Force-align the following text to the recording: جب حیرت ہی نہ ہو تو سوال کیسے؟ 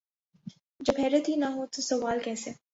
جب 0.79 0.99
حیرت 0.99 1.29
ہی 1.29 1.35
نہ 1.35 1.45
ہو 1.45 1.65
تو 1.65 1.81
سوال 1.81 2.19
کیسے؟ 2.23 2.51